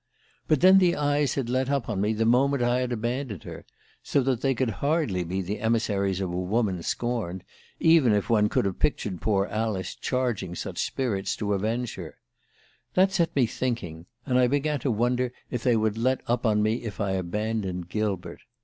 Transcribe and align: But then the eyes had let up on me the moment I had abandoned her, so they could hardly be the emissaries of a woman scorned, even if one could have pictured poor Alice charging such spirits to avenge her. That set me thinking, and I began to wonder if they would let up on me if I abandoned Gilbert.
But 0.47 0.61
then 0.61 0.79
the 0.79 0.95
eyes 0.95 1.35
had 1.35 1.47
let 1.47 1.69
up 1.69 1.87
on 1.87 2.01
me 2.01 2.11
the 2.11 2.25
moment 2.25 2.63
I 2.63 2.79
had 2.79 2.91
abandoned 2.91 3.43
her, 3.43 3.67
so 4.01 4.23
they 4.23 4.55
could 4.55 4.71
hardly 4.81 5.23
be 5.23 5.43
the 5.43 5.59
emissaries 5.59 6.19
of 6.21 6.31
a 6.33 6.37
woman 6.39 6.81
scorned, 6.81 7.43
even 7.79 8.11
if 8.11 8.27
one 8.27 8.49
could 8.49 8.65
have 8.65 8.79
pictured 8.79 9.21
poor 9.21 9.45
Alice 9.45 9.93
charging 9.93 10.55
such 10.55 10.79
spirits 10.83 11.35
to 11.35 11.53
avenge 11.53 11.93
her. 11.97 12.17
That 12.95 13.11
set 13.11 13.35
me 13.35 13.45
thinking, 13.45 14.07
and 14.25 14.39
I 14.39 14.47
began 14.47 14.79
to 14.79 14.89
wonder 14.89 15.33
if 15.51 15.61
they 15.61 15.75
would 15.77 15.99
let 15.99 16.21
up 16.25 16.47
on 16.47 16.63
me 16.63 16.77
if 16.77 16.99
I 16.99 17.11
abandoned 17.11 17.89
Gilbert. 17.89 18.41